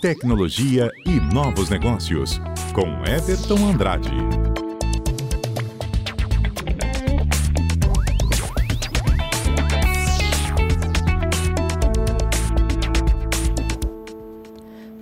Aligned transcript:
tecnologia 0.00 0.90
e 1.06 1.18
novos 1.32 1.70
negócios, 1.70 2.38
com 2.74 2.82
Everton 3.06 3.56
Andrade. 3.66 4.10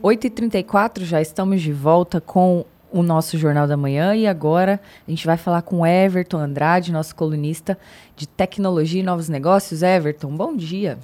Oito 0.01 0.27
e 0.27 0.30
trinta 0.30 0.59
já 1.00 1.20
estamos 1.20 1.61
de 1.61 1.72
volta 1.72 2.20
com 2.20 2.64
o 2.92 3.02
nosso 3.02 3.36
Jornal 3.36 3.66
da 3.66 3.76
Manhã 3.76 4.14
e 4.14 4.26
agora 4.26 4.80
a 5.06 5.11
gente 5.11 5.26
vai 5.26 5.36
falar 5.36 5.62
com 5.62 5.84
Everton 5.84 6.38
Andrade, 6.38 6.92
nosso 6.92 7.16
colunista 7.16 7.76
de 8.14 8.29
tecnologia 8.29 9.00
e 9.00 9.04
novos 9.04 9.29
negócios. 9.29 9.82
Everton, 9.82 10.36
bom 10.36 10.56
dia. 10.56 10.98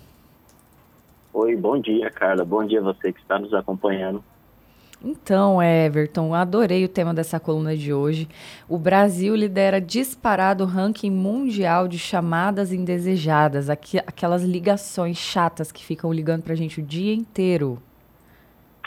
Oi, 1.33 1.57
bom 1.57 1.79
dia, 1.79 2.11
Carla. 2.11 2.45
Bom 2.45 2.65
dia 2.65 2.81
a 2.81 2.83
você 2.83 3.13
que 3.13 3.21
está 3.21 3.39
nos 3.39 3.55
acompanhando. 3.55 4.23
Então, 5.03 5.63
Everton, 5.63 6.35
adorei 6.35 6.85
o 6.85 6.89
tema 6.89 7.14
dessa 7.14 7.41
coluna 7.41 7.75
de 7.75 7.93
hoje. 7.93 8.29
O 8.68 8.77
Brasil 8.77 9.35
lidera 9.35 9.81
disparado 9.81 10.64
o 10.64 10.67
ranking 10.67 11.11
mundial 11.11 11.89
de 11.89 11.99
chamadas 11.99 12.71
indesejadas, 12.73 13.71
aqu 13.71 13.99
aquelas 14.07 14.43
ligações 14.43 15.17
chatas 15.17 15.73
que 15.73 15.82
ficam 15.82 16.13
ligando 16.13 16.43
para 16.43 16.53
a 16.53 16.57
gente 16.57 16.81
o 16.81 16.85
dia 16.85 17.14
inteiro. 17.14 17.79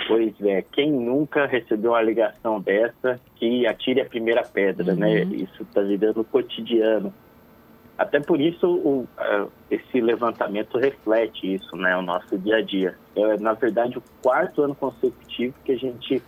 Pois 0.08 0.34
é, 0.42 0.62
quem 0.62 0.92
nunca 0.92 1.46
recebeu 1.48 1.92
uma 1.92 2.02
ligação 2.02 2.60
dessa 2.60 3.20
que 3.36 3.66
atire 3.66 4.02
a 4.02 4.06
primeira 4.06 4.44
pedra, 4.44 4.94
né? 4.94 5.24
uhum. 5.24 5.30
né? 5.30 5.36
Isso 5.38 5.64
está 5.64 5.82
virando 5.82 6.24
cotidiano. 6.24 7.14
Até 7.98 8.20
por 8.20 8.42
isso 8.42 8.68
o, 8.68 9.02
uh, 9.02 9.52
esse 9.70 10.02
levantamento 10.02 10.78
reflete 10.78 11.54
isso, 11.54 11.76
né, 11.76 11.96
o 11.96 12.02
nosso 12.02 12.38
dia 12.38 12.58
a 12.58 12.62
dia. 12.62 12.96
É, 13.16 13.38
na 13.38 13.54
verdade, 13.54 13.98
o 13.98 14.04
quarto 14.22 14.64
ano 14.64 14.74
consecutivo 14.74 15.54
que 15.64 15.72
a 15.72 15.78
gente 15.78 16.22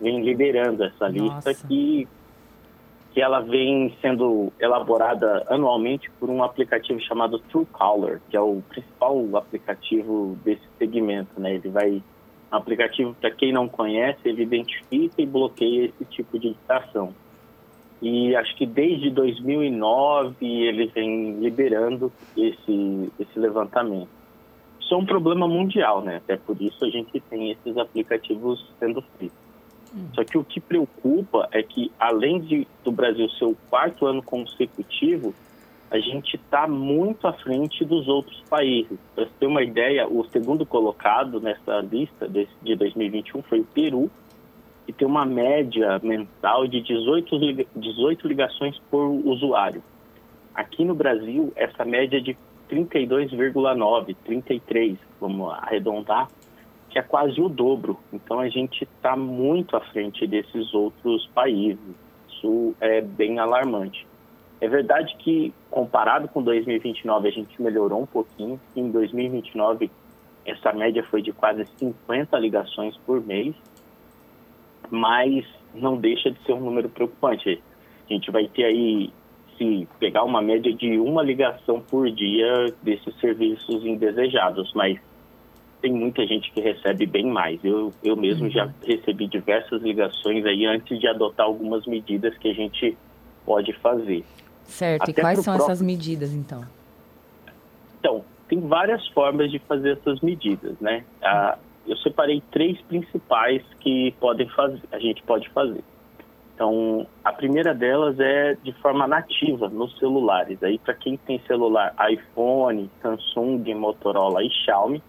vem 0.00 0.22
liberando 0.22 0.82
essa 0.82 1.08
Nossa. 1.08 1.50
lista 1.50 1.68
que 1.68 2.08
que 3.12 3.20
ela 3.20 3.40
vem 3.40 3.94
sendo 4.00 4.50
elaborada 4.58 5.44
anualmente 5.48 6.10
por 6.18 6.30
um 6.30 6.42
aplicativo 6.42 6.98
chamado 7.00 7.38
Truecaller, 7.38 8.22
que 8.30 8.36
é 8.36 8.40
o 8.40 8.62
principal 8.70 9.36
aplicativo 9.36 10.38
desse 10.42 10.62
segmento, 10.78 11.38
né? 11.38 11.56
Ele 11.56 11.68
vai 11.68 12.02
um 12.50 12.56
aplicativo 12.56 13.14
para 13.14 13.30
quem 13.30 13.52
não 13.52 13.68
conhece, 13.68 14.20
ele 14.24 14.42
identifica 14.42 15.20
e 15.20 15.26
bloqueia 15.26 15.86
esse 15.86 16.04
tipo 16.06 16.38
de 16.38 16.48
ligação. 16.48 17.14
E 18.02 18.34
acho 18.34 18.56
que 18.56 18.66
desde 18.66 19.10
2009 19.10 20.34
ele 20.44 20.86
vem 20.88 21.38
liberando 21.38 22.12
esse, 22.36 23.12
esse 23.18 23.38
levantamento. 23.38 24.08
Isso 24.80 24.92
é 24.92 24.96
um 24.96 25.06
problema 25.06 25.46
mundial, 25.46 26.02
né? 26.02 26.16
Até 26.16 26.36
por 26.36 26.60
isso 26.60 26.84
a 26.84 26.90
gente 26.90 27.20
tem 27.30 27.52
esses 27.52 27.76
aplicativos 27.78 28.68
sendo 28.80 29.00
feitos. 29.16 29.38
Hum. 29.94 30.08
Só 30.14 30.24
que 30.24 30.36
o 30.36 30.42
que 30.42 30.58
preocupa 30.58 31.48
é 31.52 31.62
que, 31.62 31.92
além 31.98 32.40
de, 32.40 32.66
do 32.82 32.90
Brasil 32.90 33.30
ser 33.30 33.44
o 33.44 33.56
quarto 33.70 34.04
ano 34.04 34.20
consecutivo, 34.20 35.32
a 35.88 35.98
gente 36.00 36.36
está 36.36 36.66
muito 36.66 37.28
à 37.28 37.32
frente 37.34 37.84
dos 37.84 38.08
outros 38.08 38.42
países. 38.48 38.98
Para 39.14 39.26
ter 39.38 39.46
uma 39.46 39.62
ideia, 39.62 40.08
o 40.08 40.24
segundo 40.30 40.66
colocado 40.66 41.40
nessa 41.40 41.80
lista 41.80 42.26
de, 42.26 42.48
de 42.62 42.74
2021 42.74 43.42
foi 43.42 43.60
o 43.60 43.64
Peru, 43.64 44.10
que 44.86 44.92
tem 44.92 45.06
uma 45.06 45.24
média 45.24 46.00
mensal 46.02 46.66
de 46.66 46.80
18, 46.80 47.66
18 47.76 48.28
ligações 48.28 48.78
por 48.90 49.06
usuário. 49.24 49.82
Aqui 50.54 50.84
no 50.84 50.94
Brasil, 50.94 51.52
essa 51.56 51.84
média 51.84 52.18
é 52.18 52.20
de 52.20 52.36
32,9, 52.70 54.16
33, 54.24 54.98
vamos 55.20 55.52
arredondar, 55.54 56.28
que 56.90 56.98
é 56.98 57.02
quase 57.02 57.40
o 57.40 57.48
dobro. 57.48 57.98
Então 58.12 58.40
a 58.40 58.48
gente 58.48 58.84
está 58.84 59.16
muito 59.16 59.76
à 59.76 59.80
frente 59.80 60.26
desses 60.26 60.72
outros 60.74 61.26
países. 61.34 61.78
Isso 62.28 62.74
é 62.80 63.00
bem 63.00 63.38
alarmante. 63.38 64.06
É 64.60 64.68
verdade 64.68 65.16
que, 65.18 65.52
comparado 65.70 66.28
com 66.28 66.42
2029, 66.42 67.28
a 67.28 67.32
gente 67.32 67.60
melhorou 67.60 68.02
um 68.02 68.06
pouquinho. 68.06 68.60
Em 68.76 68.90
2029, 68.90 69.90
essa 70.46 70.72
média 70.72 71.02
foi 71.04 71.22
de 71.22 71.32
quase 71.32 71.64
50 71.78 72.38
ligações 72.38 72.96
por 72.98 73.24
mês 73.24 73.54
mas 74.92 75.46
não 75.74 75.96
deixa 75.96 76.30
de 76.30 76.38
ser 76.44 76.52
um 76.52 76.60
número 76.60 76.88
preocupante. 76.90 77.62
A 78.08 78.12
gente 78.12 78.30
vai 78.30 78.46
ter 78.46 78.64
aí, 78.64 79.10
se 79.56 79.88
pegar 79.98 80.22
uma 80.22 80.42
média 80.42 80.72
de 80.72 80.98
uma 80.98 81.22
ligação 81.22 81.80
por 81.80 82.10
dia 82.10 82.66
desses 82.82 83.18
serviços 83.18 83.86
indesejados, 83.86 84.70
mas 84.74 85.00
tem 85.80 85.92
muita 85.92 86.26
gente 86.26 86.52
que 86.52 86.60
recebe 86.60 87.06
bem 87.06 87.24
mais. 87.24 87.58
Eu, 87.64 87.90
eu 88.04 88.14
mesmo 88.14 88.44
uhum. 88.44 88.50
já 88.50 88.70
recebi 88.86 89.26
diversas 89.26 89.80
ligações 89.80 90.44
aí 90.44 90.66
antes 90.66 91.00
de 91.00 91.08
adotar 91.08 91.46
algumas 91.46 91.86
medidas 91.86 92.36
que 92.36 92.50
a 92.50 92.54
gente 92.54 92.96
pode 93.46 93.72
fazer. 93.72 94.24
Certo, 94.64 95.02
Até 95.02 95.10
e 95.10 95.14
quais 95.14 95.38
são 95.40 95.54
próprio... 95.54 95.72
essas 95.72 95.82
medidas 95.82 96.34
então? 96.34 96.62
Então, 97.98 98.24
tem 98.46 98.60
várias 98.60 99.06
formas 99.08 99.50
de 99.50 99.58
fazer 99.60 99.92
essas 99.92 100.20
medidas, 100.20 100.78
né? 100.80 101.02
A, 101.22 101.56
eu 101.86 101.96
separei 101.98 102.42
três 102.50 102.80
principais 102.82 103.62
que 103.80 104.14
podem 104.20 104.48
fazer, 104.50 104.82
a 104.92 104.98
gente 104.98 105.22
pode 105.22 105.48
fazer. 105.50 105.82
Então, 106.54 107.06
a 107.24 107.32
primeira 107.32 107.74
delas 107.74 108.20
é 108.20 108.56
de 108.62 108.72
forma 108.74 109.06
nativa 109.06 109.68
nos 109.68 109.98
celulares. 109.98 110.62
Aí, 110.62 110.78
para 110.78 110.94
quem 110.94 111.16
tem 111.16 111.40
celular 111.46 111.94
iPhone, 112.10 112.90
Samsung, 113.00 113.74
Motorola 113.74 114.44
e 114.44 114.50
Xiaomi, 114.50 115.02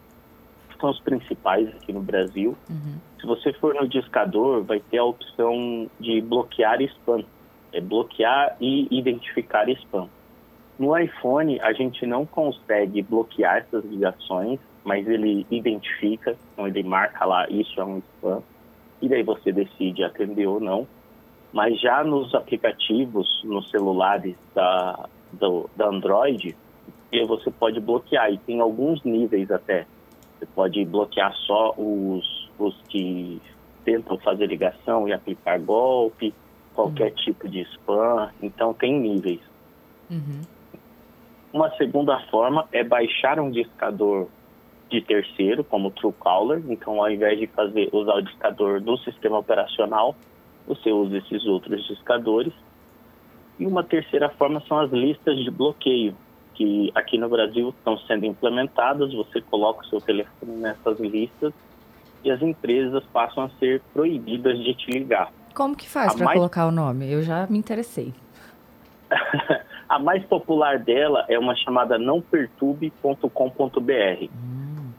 são 0.80 0.90
os 0.90 1.00
principais 1.00 1.68
aqui 1.68 1.92
no 1.92 2.00
Brasil. 2.00 2.56
Uhum. 2.68 2.98
Se 3.20 3.26
você 3.26 3.52
for 3.54 3.74
no 3.74 3.86
discador, 3.86 4.64
vai 4.64 4.80
ter 4.80 4.98
a 4.98 5.04
opção 5.04 5.88
de 6.00 6.20
bloquear 6.20 6.80
spam. 6.82 7.24
É 7.72 7.80
bloquear 7.80 8.56
e 8.60 8.88
identificar 8.90 9.68
spam. 9.68 10.08
No 10.78 10.98
iPhone, 10.98 11.60
a 11.60 11.72
gente 11.72 12.04
não 12.04 12.26
consegue 12.26 13.00
bloquear 13.02 13.58
essas 13.58 13.84
ligações, 13.84 14.58
mas 14.84 15.08
ele 15.08 15.46
identifica, 15.50 16.36
então 16.52 16.68
ele 16.68 16.82
marca 16.82 17.24
lá, 17.24 17.48
isso 17.48 17.80
é 17.80 17.84
um 17.84 17.98
spam, 17.98 18.42
e 19.00 19.08
daí 19.08 19.22
você 19.22 19.50
decide 19.50 20.04
atender 20.04 20.46
ou 20.46 20.60
não. 20.60 20.86
Mas 21.52 21.80
já 21.80 22.04
nos 22.04 22.34
aplicativos, 22.34 23.42
nos 23.44 23.70
celulares 23.70 24.36
da, 24.54 25.08
do, 25.32 25.70
da 25.76 25.86
Android, 25.86 26.54
você 27.26 27.50
pode 27.50 27.80
bloquear, 27.80 28.32
e 28.32 28.38
tem 28.38 28.60
alguns 28.60 29.02
níveis 29.04 29.50
até. 29.50 29.86
Você 30.38 30.46
pode 30.46 30.84
bloquear 30.84 31.32
só 31.46 31.72
os, 31.78 32.50
os 32.58 32.76
que 32.88 33.40
tentam 33.84 34.18
fazer 34.18 34.46
ligação 34.46 35.08
e 35.08 35.12
aplicar 35.12 35.58
golpe, 35.60 36.34
qualquer 36.74 37.10
uhum. 37.10 37.16
tipo 37.16 37.48
de 37.48 37.60
spam, 37.60 38.30
então 38.42 38.74
tem 38.74 38.98
níveis. 38.98 39.40
Uhum. 40.10 40.40
Uma 41.52 41.70
segunda 41.76 42.18
forma 42.30 42.66
é 42.72 42.82
baixar 42.82 43.38
um 43.38 43.50
discador 43.50 44.28
de 44.94 45.02
terceiro, 45.02 45.64
como 45.64 45.90
Truecaller. 45.90 46.62
Então, 46.68 47.00
ao 47.00 47.10
invés 47.10 47.38
de 47.38 47.46
fazer 47.48 47.88
usar 47.92 48.14
o 48.14 48.22
discador 48.22 48.80
do 48.80 48.96
sistema 48.98 49.38
operacional, 49.38 50.14
você 50.66 50.90
usa 50.90 51.18
esses 51.18 51.44
outros 51.44 51.86
discadores. 51.86 52.52
E 53.58 53.66
uma 53.66 53.84
terceira 53.84 54.28
forma 54.30 54.62
são 54.66 54.78
as 54.78 54.90
listas 54.90 55.36
de 55.36 55.50
bloqueio, 55.50 56.16
que 56.54 56.90
aqui 56.94 57.18
no 57.18 57.28
Brasil 57.28 57.70
estão 57.70 57.98
sendo 57.98 58.26
implementadas. 58.26 59.12
Você 59.12 59.40
coloca 59.40 59.82
o 59.82 59.86
seu 59.86 60.00
telefone 60.00 60.56
nessas 60.56 60.98
listas 61.00 61.52
e 62.24 62.30
as 62.30 62.40
empresas 62.40 63.04
passam 63.12 63.44
a 63.44 63.48
ser 63.58 63.82
proibidas 63.92 64.58
de 64.58 64.74
te 64.74 64.90
ligar. 64.90 65.30
Como 65.54 65.76
que 65.76 65.88
faz 65.88 66.14
para 66.14 66.24
mais... 66.24 66.38
colocar 66.38 66.66
o 66.66 66.72
nome? 66.72 67.10
Eu 67.10 67.22
já 67.22 67.46
me 67.46 67.58
interessei. 67.58 68.12
a 69.88 69.98
mais 69.98 70.24
popular 70.24 70.78
dela 70.78 71.24
é 71.28 71.38
uma 71.38 71.54
chamada 71.54 71.98
nãoperturbe.com.br. 71.98 74.24
Hum 74.24 74.53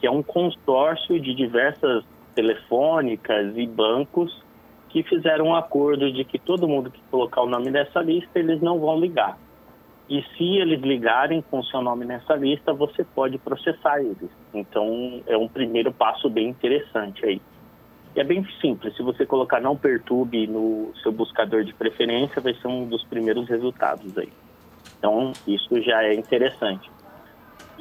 que 0.06 0.08
é 0.08 0.12
um 0.12 0.22
consórcio 0.22 1.20
de 1.20 1.34
diversas 1.34 2.04
telefônicas 2.36 3.58
e 3.58 3.66
bancos 3.66 4.40
que 4.90 5.02
fizeram 5.02 5.46
um 5.46 5.56
acordo 5.56 6.14
de 6.14 6.24
que 6.24 6.38
todo 6.38 6.68
mundo 6.68 6.92
que 6.92 7.02
colocar 7.10 7.42
o 7.42 7.50
nome 7.50 7.72
nessa 7.72 8.02
lista, 8.02 8.38
eles 8.38 8.62
não 8.62 8.80
vão 8.80 9.00
ligar. 9.00 9.36
E 10.08 10.22
se 10.38 10.58
eles 10.58 10.80
ligarem 10.84 11.42
com 11.50 11.64
seu 11.64 11.82
nome 11.82 12.06
nessa 12.06 12.36
lista, 12.36 12.72
você 12.72 13.04
pode 13.04 13.40
processar 13.40 14.00
eles. 14.00 14.30
Então, 14.54 15.24
é 15.26 15.36
um 15.36 15.48
primeiro 15.48 15.92
passo 15.92 16.30
bem 16.30 16.50
interessante 16.50 17.26
aí. 17.26 17.42
E 18.16 18.20
é 18.20 18.24
bem 18.24 18.48
simples, 18.62 18.96
se 18.96 19.02
você 19.02 19.26
colocar 19.26 19.60
não 19.60 19.76
perturbe 19.76 20.46
no 20.46 20.92
seu 21.02 21.12
buscador 21.12 21.64
de 21.64 21.74
preferência, 21.74 22.40
vai 22.40 22.54
ser 22.54 22.68
um 22.68 22.86
dos 22.86 23.04
primeiros 23.06 23.50
resultados 23.50 24.16
aí. 24.20 24.32
Então, 25.00 25.32
isso 25.48 25.82
já 25.82 26.04
é 26.04 26.14
interessante. 26.14 26.95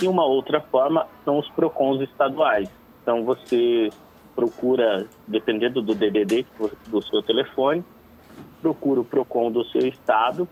E 0.01 0.09
uma 0.09 0.25
outra 0.25 0.61
forma 0.61 1.07
são 1.25 1.39
os 1.39 1.49
PROCONs 1.51 2.01
estaduais. 2.03 2.69
Então 3.03 3.25
você 3.25 3.91
procura, 4.35 5.07
dependendo 5.29 5.81
do 5.81 5.95
DDD 5.95 6.45
do 6.89 7.03
seu 7.03 7.23
telefone, 7.23 7.85
procura 8.61 9.01
o 9.01 9.05
PROCON 9.05 9.51
do 9.53 9.65
seu 9.67 9.87
estado 9.87 10.49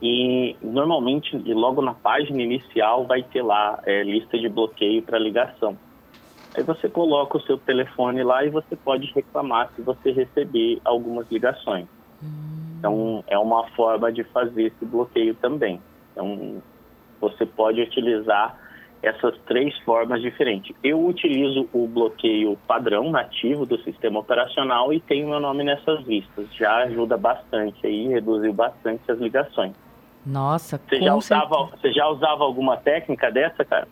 e 0.00 0.56
normalmente, 0.62 1.36
logo 1.52 1.82
na 1.82 1.92
página 1.92 2.40
inicial, 2.40 3.04
vai 3.04 3.22
ter 3.22 3.42
lá 3.42 3.80
é, 3.84 4.04
lista 4.04 4.38
de 4.38 4.48
bloqueio 4.48 5.02
para 5.02 5.18
ligação. 5.18 5.76
Aí 6.54 6.62
você 6.62 6.88
coloca 6.88 7.36
o 7.36 7.42
seu 7.42 7.58
telefone 7.58 8.22
lá 8.22 8.44
e 8.44 8.50
você 8.50 8.76
pode 8.76 9.12
reclamar 9.12 9.70
se 9.74 9.82
você 9.82 10.12
receber 10.12 10.80
algumas 10.84 11.30
ligações. 11.30 11.86
Hum. 12.22 12.76
Então, 12.78 13.24
é 13.26 13.36
uma 13.36 13.66
forma 13.70 14.12
de 14.12 14.22
fazer 14.24 14.66
esse 14.66 14.84
bloqueio 14.84 15.34
também. 15.34 15.80
Então, 16.12 16.62
você 17.20 17.44
pode 17.46 17.80
utilizar 17.80 18.56
essas 19.02 19.36
três 19.46 19.76
formas 19.80 20.20
diferentes. 20.20 20.74
Eu 20.82 21.04
utilizo 21.06 21.68
o 21.72 21.86
bloqueio 21.86 22.58
padrão 22.66 23.10
nativo 23.10 23.64
do 23.64 23.78
sistema 23.82 24.18
operacional 24.18 24.92
e 24.92 25.00
tenho 25.00 25.28
meu 25.28 25.40
nome 25.40 25.62
nessas 25.62 26.04
listas. 26.04 26.46
Já 26.56 26.78
ajuda 26.84 27.16
bastante 27.16 27.86
aí, 27.86 28.08
reduziu 28.08 28.52
bastante 28.52 29.10
as 29.10 29.18
ligações. 29.18 29.72
Nossa, 30.26 30.78
você 30.78 31.00
já 31.00 31.14
usava, 31.14 31.70
você 31.70 31.92
já 31.92 32.08
usava 32.08 32.44
alguma 32.44 32.76
técnica 32.76 33.30
dessa, 33.30 33.64
cara? 33.64 33.86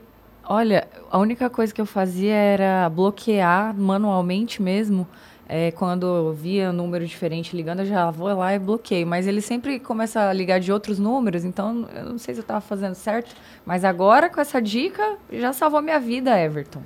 Olha, 0.48 0.86
a 1.10 1.18
única 1.18 1.48
coisa 1.48 1.74
que 1.74 1.80
eu 1.80 1.86
fazia 1.86 2.34
era 2.34 2.88
bloquear 2.88 3.74
manualmente 3.74 4.60
mesmo. 4.60 5.06
É, 5.48 5.70
quando 5.70 6.06
eu 6.06 6.32
via 6.32 6.72
número 6.72 7.06
diferente 7.06 7.56
ligando, 7.56 7.80
eu 7.80 7.86
já 7.86 8.10
vou 8.10 8.34
lá 8.34 8.54
e 8.54 8.58
bloqueio. 8.58 9.06
Mas 9.06 9.26
ele 9.26 9.40
sempre 9.40 9.78
começa 9.78 10.28
a 10.28 10.32
ligar 10.32 10.58
de 10.58 10.72
outros 10.72 10.98
números, 10.98 11.44
então 11.44 11.88
eu 11.94 12.04
não 12.04 12.18
sei 12.18 12.34
se 12.34 12.40
eu 12.40 12.42
estava 12.42 12.60
fazendo 12.60 12.94
certo. 12.94 13.34
Mas 13.64 13.84
agora, 13.84 14.28
com 14.28 14.40
essa 14.40 14.60
dica, 14.60 15.16
já 15.30 15.52
salvou 15.52 15.80
minha 15.80 16.00
vida, 16.00 16.38
Everton. 16.38 16.82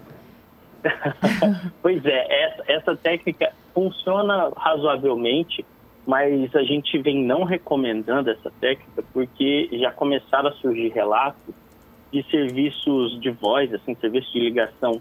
pois 1.82 2.04
é, 2.04 2.44
essa, 2.44 2.64
essa 2.68 2.96
técnica 2.96 3.52
funciona 3.74 4.50
razoavelmente, 4.56 5.64
mas 6.06 6.54
a 6.54 6.62
gente 6.62 6.98
vem 6.98 7.24
não 7.24 7.44
recomendando 7.44 8.30
essa 8.30 8.50
técnica 8.60 9.02
porque 9.12 9.68
já 9.72 9.90
começaram 9.90 10.48
a 10.48 10.52
surgir 10.52 10.88
relatos 10.88 11.54
de 12.12 12.22
serviços 12.30 13.20
de 13.20 13.30
voz, 13.30 13.72
assim, 13.72 13.94
serviços 13.94 14.32
de 14.32 14.40
ligação 14.40 15.00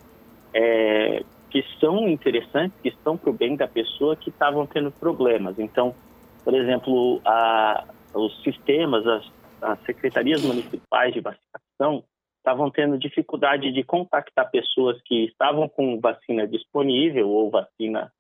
é, 0.54 1.24
que 1.50 1.64
são 1.80 2.08
interessantes, 2.08 2.80
que 2.82 2.90
estão 2.90 3.18
para 3.18 3.30
o 3.30 3.34
bem 3.34 3.56
da 3.56 3.68
pessoa, 3.68 4.16
que 4.16 4.30
estavam 4.30 4.66
tendo 4.66 4.92
problemas. 4.92 5.58
Então, 5.58 5.96
por 6.44 6.54
exemplo, 6.54 7.22
a, 7.26 7.86
os 8.14 8.42
sistemas, 8.44 9.06
as, 9.06 9.32
as 9.62 9.80
secretarias 9.84 10.44
municipais 10.44 11.14
de 11.14 11.22
vacinação 11.22 12.04
estavam 12.38 12.72
tendo 12.72 12.98
dificuldade 12.98 13.72
de 13.72 13.84
contactar 13.84 14.50
pessoas 14.50 15.00
que 15.04 15.26
estavam 15.26 15.68
com 15.68 16.00
vacina 16.00 16.48
disponível 16.48 17.30
ou 17.30 17.50
vacina 17.50 18.12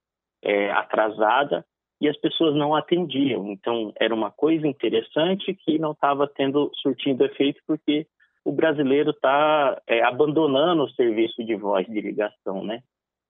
é, 0.43 0.71
atrasada 0.71 1.65
e 2.01 2.07
as 2.07 2.17
pessoas 2.17 2.55
não 2.55 2.75
atendiam. 2.75 3.51
Então, 3.51 3.91
era 3.99 4.13
uma 4.13 4.31
coisa 4.31 4.67
interessante 4.67 5.53
que 5.53 5.79
não 5.79 5.91
estava 5.91 6.27
tendo 6.27 6.71
surtindo 6.75 7.25
efeito 7.25 7.61
porque 7.65 8.07
o 8.43 8.51
brasileiro 8.51 9.11
está 9.11 9.81
é, 9.87 10.01
abandonando 10.03 10.83
o 10.83 10.89
serviço 10.91 11.43
de 11.43 11.55
voz 11.55 11.85
de 11.87 11.99
ligação, 11.99 12.63
né? 12.63 12.81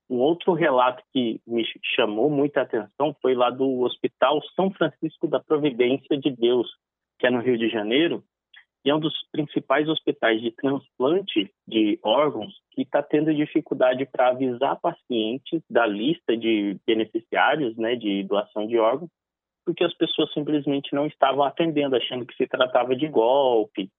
Um 0.09 0.17
outro 0.17 0.53
relato 0.53 1.03
que 1.13 1.39
me 1.45 1.63
chamou 1.95 2.29
muita 2.29 2.61
atenção 2.61 3.15
foi 3.21 3.35
lá 3.35 3.51
do 3.51 3.81
Hospital 3.81 4.41
São 4.55 4.71
Francisco 4.71 5.27
da 5.27 5.39
Providência 5.39 6.17
de 6.17 6.31
Deus, 6.31 6.67
que 7.19 7.27
é 7.27 7.29
no 7.29 7.41
Rio 7.41 7.57
de 7.57 7.69
Janeiro, 7.69 8.23
e 8.83 8.89
é 8.89 8.95
um 8.95 8.99
dos 8.99 9.13
principais 9.31 9.87
hospitais 9.87 10.41
de 10.41 10.51
transplante 10.51 11.51
de 11.67 11.99
órgãos 12.01 12.53
que 12.71 12.81
está 12.81 13.03
tendo 13.03 13.33
dificuldade 13.33 14.05
para 14.05 14.29
avisar 14.29 14.79
pacientes 14.79 15.61
da 15.69 15.85
lista 15.85 16.35
de 16.35 16.79
beneficiários 16.87 17.75
né, 17.77 17.95
de 17.95 18.23
doação 18.23 18.65
de 18.65 18.77
órgãos, 18.77 19.11
porque 19.65 19.83
as 19.83 19.93
pessoas 19.93 20.33
simplesmente 20.33 20.93
não 20.95 21.05
estavam 21.05 21.43
atendendo, 21.43 21.95
achando 21.95 22.25
que 22.25 22.35
se 22.35 22.47
tratava 22.47 22.95
de 22.95 23.07
golpe 23.07 23.91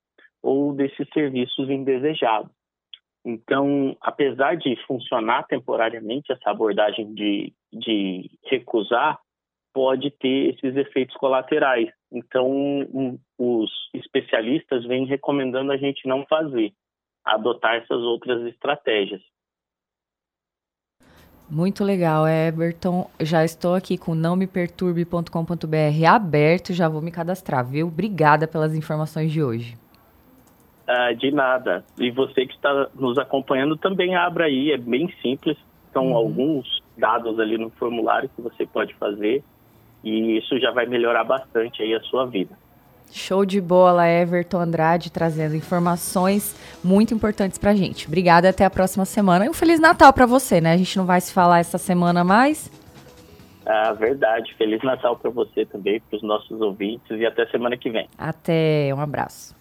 ou 0.42 0.72
desses 0.72 1.06
serviços 1.12 1.68
indesejados. 1.68 2.50
Então, 3.24 3.96
apesar 4.00 4.56
de 4.56 4.76
funcionar 4.86 5.46
temporariamente 5.46 6.32
essa 6.32 6.50
abordagem 6.50 7.12
de, 7.14 7.52
de 7.72 8.30
recusar, 8.46 9.18
pode 9.72 10.10
ter 10.10 10.54
esses 10.54 10.76
efeitos 10.76 11.14
colaterais. 11.16 11.90
Então, 12.10 12.50
um, 12.50 13.18
os 13.38 13.70
especialistas 13.94 14.84
vêm 14.86 15.06
recomendando 15.06 15.70
a 15.70 15.76
gente 15.76 16.08
não 16.08 16.24
fazer, 16.26 16.72
adotar 17.24 17.76
essas 17.76 18.00
outras 18.02 18.42
estratégias. 18.46 19.22
Muito 21.48 21.82
legal, 21.82 22.28
Eberton. 22.28 23.10
Já 23.20 23.44
estou 23.44 23.74
aqui 23.74 23.98
com 23.98 24.14
nãomeperturbe.com.br 24.14 26.06
aberto, 26.08 26.72
já 26.72 26.88
vou 26.88 27.02
me 27.02 27.10
cadastrar, 27.10 27.66
viu? 27.66 27.88
Obrigada 27.88 28.46
pelas 28.46 28.72
informações 28.74 29.32
de 29.32 29.42
hoje. 29.42 29.76
Ah, 30.92 31.12
de 31.12 31.30
nada. 31.30 31.84
E 31.96 32.10
você 32.10 32.44
que 32.44 32.54
está 32.54 32.88
nos 32.96 33.16
acompanhando 33.16 33.76
também 33.76 34.16
abra 34.16 34.46
aí, 34.46 34.72
é 34.72 34.76
bem 34.76 35.08
simples. 35.22 35.56
São 35.92 36.08
uhum. 36.08 36.16
alguns 36.16 36.82
dados 36.98 37.38
ali 37.38 37.56
no 37.56 37.70
formulário 37.70 38.28
que 38.34 38.42
você 38.42 38.66
pode 38.66 38.92
fazer 38.94 39.44
e 40.02 40.38
isso 40.38 40.58
já 40.58 40.72
vai 40.72 40.86
melhorar 40.86 41.22
bastante 41.22 41.80
aí 41.80 41.94
a 41.94 42.00
sua 42.00 42.26
vida. 42.26 42.58
Show 43.12 43.44
de 43.44 43.60
bola, 43.60 44.08
Everton 44.08 44.58
Andrade, 44.58 45.12
trazendo 45.12 45.54
informações 45.54 46.56
muito 46.82 47.14
importantes 47.14 47.56
pra 47.56 47.72
gente. 47.72 48.08
Obrigada, 48.08 48.48
até 48.48 48.64
a 48.64 48.70
próxima 48.70 49.04
semana. 49.04 49.46
E 49.46 49.48
um 49.48 49.54
Feliz 49.54 49.78
Natal 49.78 50.12
para 50.12 50.26
você, 50.26 50.60
né? 50.60 50.72
A 50.72 50.76
gente 50.76 50.96
não 50.98 51.06
vai 51.06 51.20
se 51.20 51.32
falar 51.32 51.60
essa 51.60 51.78
semana 51.78 52.24
mais. 52.24 52.68
Ah, 53.64 53.92
verdade. 53.92 54.52
Feliz 54.54 54.82
Natal 54.82 55.16
para 55.16 55.30
você 55.30 55.64
também, 55.64 56.00
para 56.00 56.16
os 56.16 56.22
nossos 56.24 56.60
ouvintes 56.60 57.16
e 57.16 57.24
até 57.24 57.46
semana 57.46 57.76
que 57.76 57.90
vem. 57.90 58.08
Até, 58.18 58.92
um 58.92 59.00
abraço. 59.00 59.54